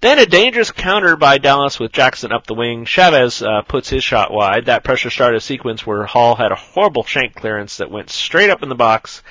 [0.00, 2.86] Then a dangerous counter by Dallas with Jackson up the wing.
[2.86, 4.64] Chavez uh, puts his shot wide.
[4.66, 8.48] That pressure started a sequence where Hall had a horrible shank clearance that went straight
[8.48, 9.22] up in the box.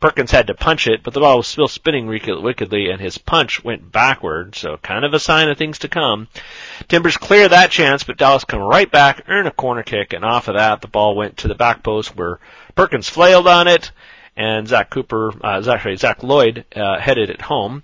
[0.00, 3.62] Perkins had to punch it, but the ball was still spinning wickedly, and his punch
[3.62, 6.26] went backward, so kind of a sign of things to come.
[6.88, 10.48] Timbers clear that chance, but Dallas come right back, earn a corner kick, and off
[10.48, 12.40] of that, the ball went to the back post where
[12.74, 13.92] Perkins flailed on it,
[14.36, 17.82] and Zach Cooper, uh, actually Zach Loyd, uh, headed it home.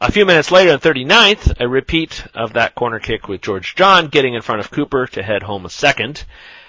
[0.00, 4.08] A few minutes later, in 39th, a repeat of that corner kick with George John
[4.08, 6.24] getting in front of Cooper to head home a second.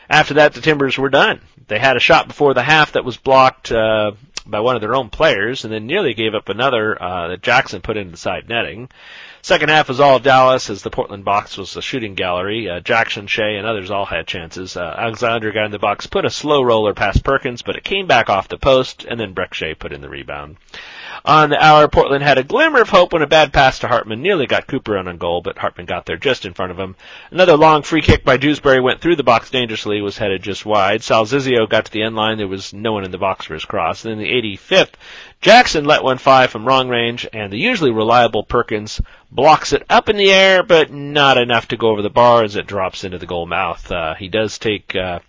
[0.10, 1.42] After that, the Timbers were done.
[1.68, 4.12] They had a shot before the half that was blocked uh,
[4.46, 7.82] by one of their own players, and then nearly gave up another uh, that Jackson
[7.82, 8.90] put into the side netting.
[9.44, 12.70] Second half was all Dallas as the Portland box was a shooting gallery.
[12.70, 14.78] Uh, Jackson, Shea, and others all had chances.
[14.78, 18.08] Uh, Alexander got in the box, put a slow roller past Perkins, but it came
[18.08, 20.56] back off the post, and then Brek Shea put in the rebound.
[21.26, 24.22] On the hour, Portland had a glimmer of hope when a bad pass to Hartman
[24.22, 26.96] nearly got Cooper on a goal, but Hartman got there just in front of him.
[27.32, 31.04] Another long free kick by Jewsbury went through the box dangerously, was headed just wide.
[31.04, 32.38] Sal Zizzo got to the end line.
[32.38, 34.06] There was no one in the box for his cross.
[34.06, 34.94] And in the 85th,
[35.42, 40.10] Jackson let one fly from wrong range, and the usually reliable Perkins blocks it up
[40.10, 43.18] in the air, but not enough to go over the bar as it drops into
[43.18, 43.92] the goal mouth.
[43.92, 45.20] Uh, he does take, uh,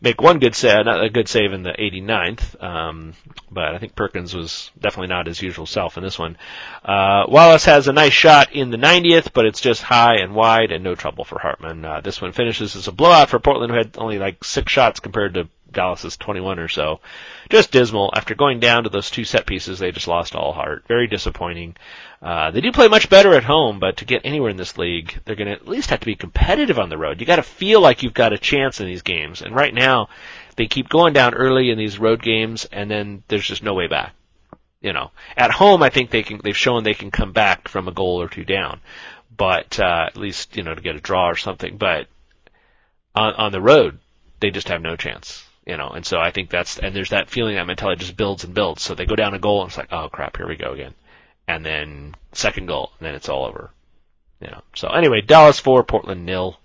[0.00, 3.14] make one good save, a good save in the 89th, um,
[3.50, 6.36] but I think Perkins was definitely not his usual self in this one.
[6.84, 10.72] Uh, Wallace has a nice shot in the 90th, but it's just high and wide
[10.72, 11.84] and no trouble for Hartman.
[11.84, 15.00] Uh, this one finishes as a blowout for Portland, who had only like six shots
[15.00, 17.00] compared to Dallas's 21 or so.
[17.50, 18.10] Just dismal.
[18.14, 20.84] After going down to those two set pieces, they just lost all heart.
[20.88, 21.76] Very disappointing.
[22.20, 25.20] Uh, they do play much better at home, but to get anywhere in this league,
[25.24, 27.20] they're going to at least have to be competitive on the road.
[27.20, 29.42] You got to feel like you've got a chance in these games.
[29.42, 30.08] And right now,
[30.56, 33.86] they keep going down early in these road games, and then there's just no way
[33.86, 34.14] back.
[34.80, 36.40] You know, at home, I think they can.
[36.42, 38.80] They've shown they can come back from a goal or two down,
[39.36, 41.78] but uh, at least you know to get a draw or something.
[41.78, 42.06] But
[43.12, 43.98] on, on the road,
[44.38, 47.30] they just have no chance you know, and so I think that's, and there's that
[47.30, 48.82] feeling that mentality just builds and builds.
[48.82, 50.94] So they go down a goal and it's like, oh crap, here we go again
[51.48, 53.70] and then second goal, and then it's all over.
[54.40, 54.60] You know.
[54.76, 56.60] So anyway, Dallas four, Portland nil.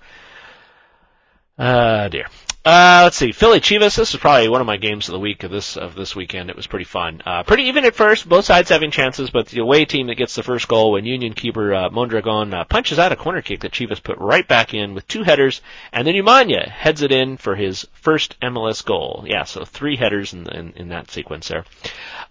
[1.58, 2.28] Uh, dear.
[2.65, 3.34] Uh, let's see.
[3.34, 3.97] Philly Chivas.
[3.97, 6.49] This is probably one of my games of the week of this of this weekend.
[6.49, 7.21] It was pretty fun.
[7.26, 8.28] Uh, pretty even at first.
[8.28, 11.34] Both sides having chances, but the away team that gets the first goal when Union
[11.34, 14.93] keeper uh, Mondragon uh, punches out a corner kick that Chivas put right back in
[14.93, 19.26] with two headers, and then Umaña heads it in for his first MLS goal.
[19.28, 21.65] Yeah, so three headers in in, in that sequence there.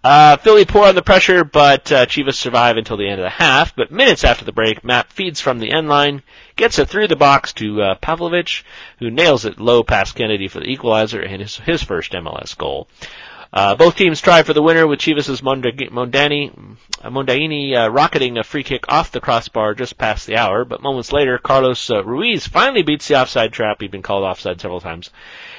[0.03, 3.29] Uh, Philly pour on the pressure, but uh, Chivas survive until the end of the
[3.29, 3.75] half.
[3.75, 6.23] But minutes after the break, Matt feeds from the end line,
[6.55, 8.63] gets it through the box to uh, Pavlovic,
[8.99, 12.87] who nails it low past Kennedy for the equalizer and his, his first MLS goal.
[13.51, 18.63] Uh, both teams try for the winner with Chivas' Mondani, Mondaini uh, rocketing a free
[18.63, 22.81] kick off the crossbar just past the hour, but moments later, Carlos uh, Ruiz finally
[22.81, 23.79] beats the offside trap.
[23.79, 25.11] He'd been called offside several times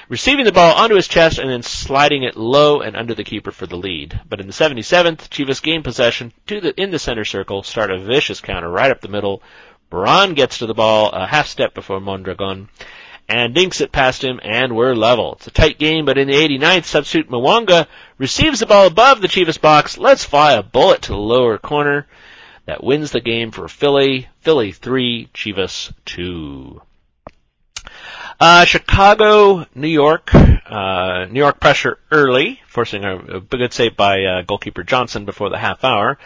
[0.08, 3.50] receiving the ball onto his chest and then sliding it low and under the keeper
[3.50, 4.20] for the lead.
[4.28, 7.98] But in the 77th, Chivas gain possession to the, in the center circle, start a
[7.98, 9.42] vicious counter right up the middle.
[9.94, 12.68] Braun gets to the ball a half step before Mondragon
[13.28, 15.34] and dinks it past him and we're level.
[15.34, 17.86] It's a tight game, but in the 89th, substitute Mwanga
[18.18, 22.08] receives the ball above the Chivas box, lets fly a bullet to the lower corner
[22.66, 24.26] that wins the game for Philly.
[24.40, 26.82] Philly 3, Chivas 2.
[28.40, 34.24] Uh, Chicago, New York, uh, New York pressure early, forcing a, a good save by
[34.24, 36.18] uh, goalkeeper Johnson before the half hour.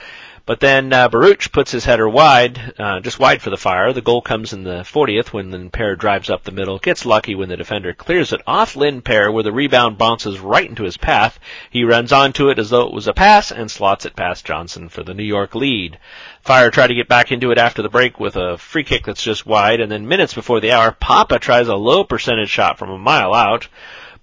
[0.48, 3.92] But then uh, Barouch puts his header wide, uh, just wide for the fire.
[3.92, 7.50] The goal comes in the 40th when Lindpere drives up the middle, gets lucky when
[7.50, 11.38] the defender clears it off Lindpere where the rebound bounces right into his path.
[11.68, 14.88] He runs onto it as though it was a pass and slots it past Johnson
[14.88, 15.98] for the New York lead.
[16.40, 19.22] Fire try to get back into it after the break with a free kick that's
[19.22, 22.88] just wide, and then minutes before the hour, Pappa tries a low percentage shot from
[22.88, 23.68] a mile out.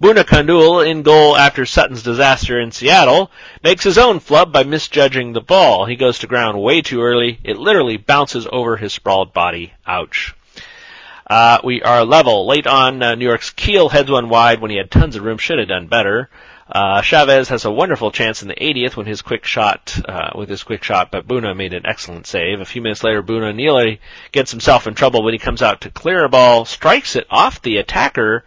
[0.02, 3.32] Bouna Coundoul, in goal after Sutton's disaster in Seattle,
[3.64, 5.86] makes his own flub by misjudging the ball.
[5.86, 7.40] He goes to ground way too early.
[7.44, 9.74] It literally bounces over his sprawled body.
[9.88, 10.36] Ouch.
[11.28, 12.46] Uh, we are level.
[12.46, 15.38] Late on, uh, New York's Keel heads one wide when he had tons of room.
[15.38, 16.30] Should have done better.
[16.70, 20.50] Uh, Chavez has a wonderful chance in the 80th when his quick shot, uh, with
[20.50, 22.60] his quick shot, but Bouna made an excellent save.
[22.60, 25.92] A few minutes later, Bouna nearly gets himself in trouble when he comes out to
[25.92, 28.44] clear a ball, strikes it off the attacker,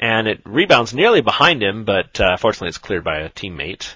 [0.00, 3.94] and it rebounds nearly behind him, but uh, fortunately it's cleared by a teammate.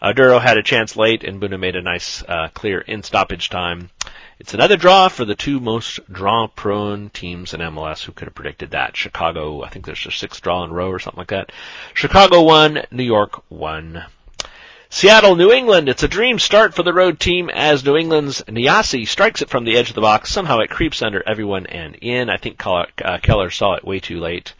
[0.00, 3.48] Uh, DeRo had a chance late, and Bouna made a nice uh, clear in stoppage
[3.48, 3.90] time.
[4.38, 8.04] It's another draw for the two most draw-prone teams in MLS.
[8.04, 8.96] Who could have predicted that?
[8.96, 11.50] Chicago, I think there's a sixth draw in a row or something like that.
[11.94, 14.04] Chicago won, New York won.
[14.90, 15.88] Seattle, New England.
[15.88, 19.64] It's a dream start for the road team as New England's Nyassi strikes it from
[19.64, 20.30] the edge of the box.
[20.30, 22.30] Somehow it creeps under everyone and in.
[22.30, 24.54] I think Keller saw it way too late.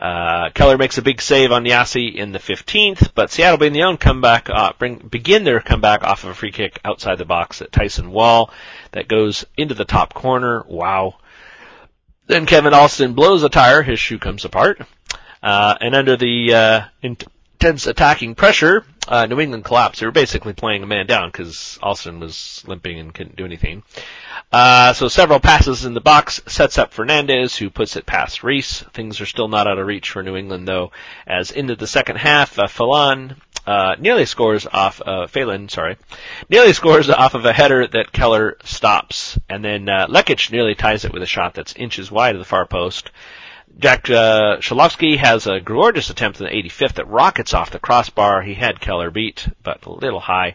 [0.00, 3.82] Uh, Keller makes a big save on Nyassi in the 15th, but Seattle being the
[3.82, 7.60] own comeback, uh, bring, begin their comeback off of a free kick outside the box
[7.60, 8.50] at Tyson Wahl
[8.92, 10.64] that goes into the top corner.
[10.66, 11.16] Wow.
[12.26, 14.80] Then Kevin Alston blows a tire, his shoe comes apart.
[15.42, 16.80] Uh, and under the, uh,
[17.60, 20.00] intense attacking pressure, uh, New England collapsed.
[20.00, 23.82] They were basically playing a man down because Alston was limping and couldn't do anything.
[24.50, 28.82] Uh, so several passes in the box sets up Fernandez, who puts it past Reis.
[28.94, 30.90] Things are still not out of reach for New England, though,
[31.26, 35.98] as into the second half, uh, Phelan uh, nearly scores off uh, Phelan, sorry,
[36.48, 41.04] nearly scores off of a header that Keller stops, and then uh, Lekic nearly ties
[41.04, 43.10] it with a shot that's inches wide of the far post.
[43.78, 48.42] Jack uh, Schilawski has a gorgeous attempt in the 85th that rockets off the crossbar.
[48.42, 50.54] He had Keller beat, but a little high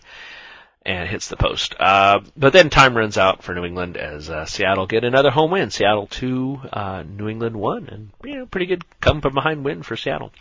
[0.85, 1.73] and hits the post.
[1.79, 5.51] Uh, but then time runs out for New England as uh, Seattle get another home
[5.51, 5.71] win.
[5.71, 9.81] Seattle two, uh, New England one, and you know, pretty good come from behind win
[9.81, 10.31] for Seattle.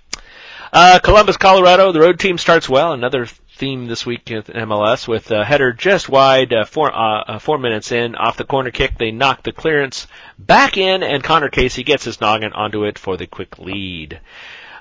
[0.74, 2.92] Uh, Columbus, Colorado, the road team starts well.
[2.92, 7.38] Another theme this week in MLS with a header just wide, uh, four uh, uh,
[7.38, 8.98] four minutes in off the corner kick.
[8.98, 13.16] They knock the clearance back in, and Connor Casey gets his noggin onto it for
[13.16, 14.18] the quick lead.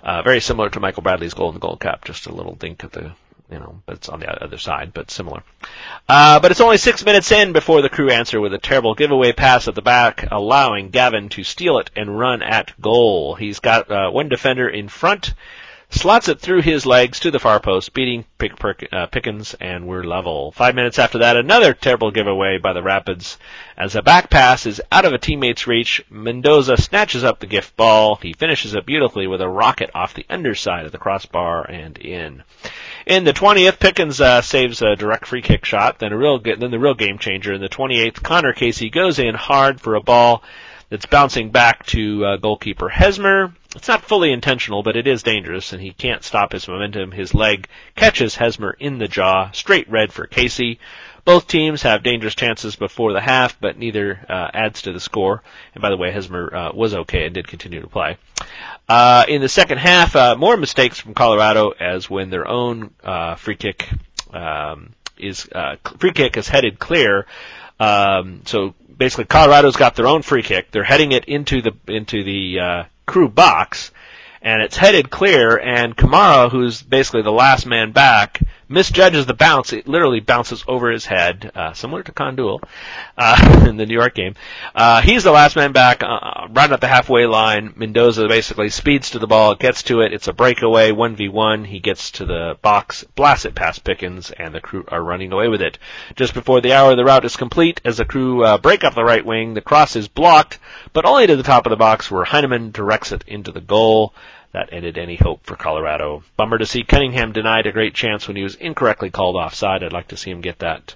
[0.02, 2.84] Uh, very similar to Michael Bradley's goal in the Gold Cup, just a little dink
[2.84, 3.12] at the
[3.52, 5.44] you know, but it's on the other side, but similar.
[6.10, 9.32] Uh, but it's only six minutes in before the crew answer with a terrible giveaway
[9.32, 13.36] pass at the back, allowing Gaven to steal it and run at goal.
[13.36, 15.36] He's got uh, one defender in front,
[15.94, 19.88] slots it through his legs to the far post, beating Pick, Pick, uh, Pickens, and
[19.88, 20.52] we're level.
[20.52, 23.38] Five minutes after that, another terrible giveaway by the Rapids.
[23.78, 27.78] As a back pass is out of a teammate's reach, Mendoza snatches up the gift
[27.78, 28.16] ball.
[28.16, 32.44] He finishes it beautifully with a rocket off the underside of the crossbar and in.
[33.06, 36.00] In the 20th, Pickens uh, saves a direct free kick shot.
[36.00, 39.36] Then a real, then the real game changer in the 28th, Connor Casey goes in
[39.36, 40.44] hard for a ball
[40.94, 43.52] that's bouncing back to uh, goalkeeper Hesmer.
[43.76, 47.12] It's not fully intentional, but it is dangerous, and he can't stop his momentum.
[47.12, 49.50] His leg catches Hesmer in the jaw.
[49.54, 50.78] Straight red for Casey.
[51.26, 55.42] Both teams have dangerous chances before the half, but neither uh, adds to the score.
[55.74, 58.18] And by the way, Hesmer uh, was okay and did continue to play.
[58.88, 63.34] Uh, in the second half, uh, more mistakes from Colorado as when their own uh,
[63.34, 63.90] free kick
[64.32, 65.50] um, is
[65.98, 67.26] free kick is headed clear.
[67.84, 70.72] Um, so basically, Colorado's got their own free kick.
[70.72, 73.92] They're heading it into the into the uh, crew box
[74.44, 78.42] and it's headed clear, and Kamara, who's basically the last man back,
[78.74, 79.72] misjudges the bounce.
[79.72, 82.62] It literally bounces over his head, uh, similar to Coundoul,
[83.18, 84.36] uh, in the New York game.
[84.76, 87.74] Uh, he's the last man back, uh, right at the halfway line.
[87.76, 90.12] Mendoza basically speeds to the ball, gets to it.
[90.12, 91.68] It's a breakaway, 1v1.
[91.68, 95.48] He gets to the box, blasts it past Pickens, and the crew are running away
[95.48, 95.78] with it.
[96.16, 99.04] Just before the hour, the route is complete as the crew uh, break up the
[99.04, 99.54] right wing.
[99.54, 100.60] The cross is blocked,
[100.94, 104.14] but only to the top of the box where Heinemann directs it into the goal
[104.54, 106.24] that ended any hope for Colorado.
[106.38, 109.84] Bummer to see Cunningham denied a great chance when he was incorrectly called offside.
[109.84, 110.96] I'd like to see him get that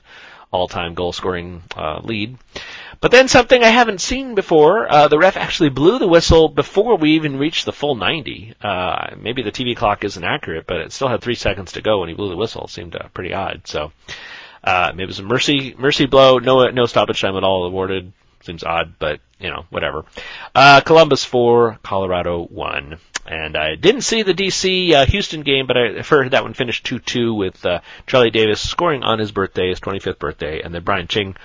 [0.51, 2.37] all-time goal-scoring uh, lead.
[3.01, 6.97] But then something I haven't seen before, uh, the ref actually blew the whistle before
[6.97, 8.53] we even reached the full 90.
[8.61, 11.99] Uh, maybe the TV clock isn't accurate, but it still had three seconds to go
[11.99, 12.65] when he blew the whistle.
[12.65, 13.61] It seemed uh, pretty odd.
[13.65, 13.91] So,
[14.63, 18.13] uh, maybe it was a mercy, mercy blow, no, no stoppage time at all awarded.
[18.41, 20.05] Seems odd, but, you know, whatever.
[20.55, 22.97] Uh, Columbus 4, Colorado 1.
[23.27, 26.85] And I didn't see the DC uh, Houston game, but I heard that one finished
[26.85, 31.07] 2-2 with uh, Charlie Davies scoring on his birthday, his 25th birthday, and then Brian
[31.07, 31.35] Ching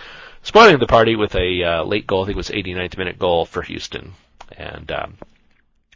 [0.42, 2.22] spoiling the party with a uh, late goal.
[2.22, 4.14] I think it was 89th minute goal for Houston.
[4.56, 5.18] And um,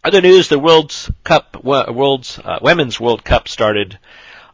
[0.02, 3.98] other news: the World's Cup, World's uh, Women's World Cup started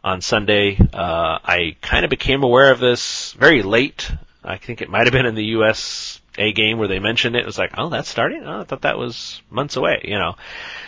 [0.03, 0.77] on Sunday.
[0.77, 4.11] Uh, I kind of became aware of this very late.
[4.43, 6.19] I think it might have been in the U.S.
[6.37, 7.41] A game where they mentioned it.
[7.41, 8.43] It was like, oh, that's starting.
[8.43, 10.01] Oh, I thought that was months away.
[10.03, 10.35] You know.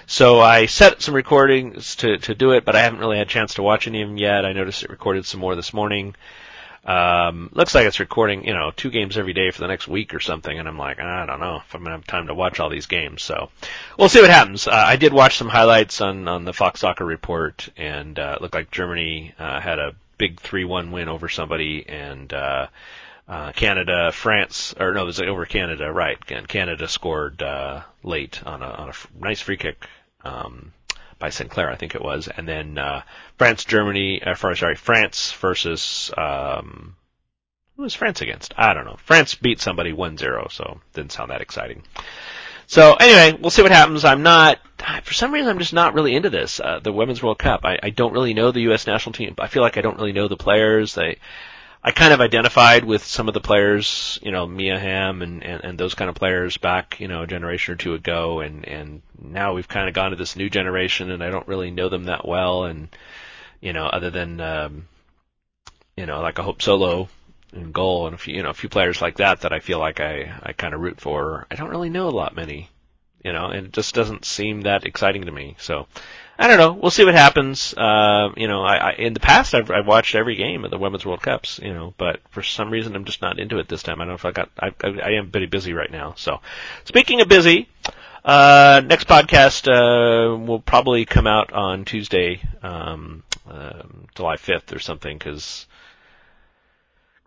[0.08, 3.30] So I set some recordings to, to do it, but I haven't really had a
[3.30, 4.46] chance to watch any of them yet.
[4.46, 6.16] I noticed it recorded some more this morning.
[6.86, 10.14] Um, looks like it's recording, you know, two games every day for the next week
[10.14, 12.60] or something, and I'm like, I don't know if I'm gonna have time to watch
[12.60, 13.24] all these games.
[13.24, 13.50] So
[13.98, 14.68] we'll see what happens.
[14.68, 18.42] Uh, I did watch some highlights on on the Fox Soccer Report, and uh, it
[18.42, 22.68] looked like Germany uh, had a big three-one win over somebody, and uh,
[23.28, 26.18] uh, Canada, France, or no, it was over Canada, right?
[26.30, 29.88] And Canada scored uh, late on a, on nice free kick
[30.24, 30.74] um,
[31.18, 33.02] by Sinclair, I think it was, and then uh,
[33.38, 36.96] France, Germany, uh, sorry, France versus um,
[37.76, 38.54] who was France against?
[38.58, 38.98] I don't know.
[39.04, 41.84] France beat somebody 1-0, so didn't sound that exciting.
[42.68, 44.06] So anyway, we'll see what happens.
[44.06, 44.60] I'm not
[45.04, 46.60] for some reason I'm just not really into this.
[46.60, 47.62] Uh, the Women's World Cup.
[47.64, 48.88] I, I don't really know the U.S.
[48.88, 49.36] national team.
[49.40, 50.96] I feel like I don't really know the players.
[50.96, 51.20] They,
[51.88, 55.64] I kind of identified with some of the players, you know, Mia Hamm and, and,
[55.64, 59.04] and those kind of players back, you know, a generation or two ago, and and
[59.22, 62.06] now we've kind of gone to this new generation, and I don't really know them
[62.06, 62.88] that well, and
[63.62, 64.88] you know, other than um,
[65.96, 67.08] you know, like a Hope Solo
[67.52, 69.78] and goal and a few, you know, a few players like that that I feel
[69.78, 71.46] like I I kind of root for.
[71.52, 72.68] I don't really know a lot many
[73.26, 75.56] you know, and it just doesn't seem that exciting to me.
[75.58, 75.88] So,
[76.38, 76.74] I don't know.
[76.74, 77.74] We'll see what happens.
[77.74, 80.78] Uh, you know, I, I in the past I've, I've watched every game of the
[80.78, 83.82] Women's World Cups, you know, but for some reason I'm just not into it this
[83.82, 84.00] time.
[84.00, 84.52] I don't know if I got.
[84.60, 86.14] I, I, I am pretty busy right now.
[86.18, 86.40] So,
[86.84, 87.68] speaking of busy,
[88.24, 93.82] uh, next podcast uh, will probably come out on Tuesday, um, uh,
[94.14, 95.66] July 5th or something, because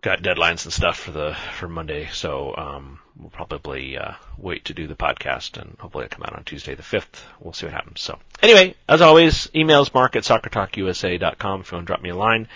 [0.01, 4.73] got deadlines and stuff for the for Monday, so um, we'll probably uh, wait to
[4.73, 7.25] do the podcast, and hopefully it'll come out on Tuesday the fifth.
[7.39, 8.01] We'll see what happens.
[8.01, 12.15] So anyway, as always, emails mark at soccertalkusa.com if you want to drop me a
[12.15, 12.47] line,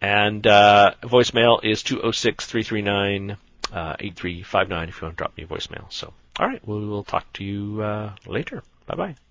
[0.00, 3.36] and uh, voicemail is two zero oh six three three nine
[3.72, 5.84] uh, eight three five nine if you want to drop me a voicemail.
[5.90, 8.62] So all right, we will talk to you uh, later.
[8.86, 9.29] Bye bye.